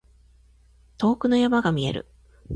[0.97, 2.07] 遠くの山が見える。